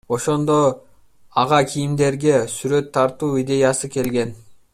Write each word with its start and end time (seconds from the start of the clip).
Ошондо 0.15 0.55
ага 1.41 1.59
кийимдерге 1.73 2.35
сүрөт 2.57 2.91
тартуу 2.97 3.31
идеясы 3.45 3.93
келген. 3.99 4.35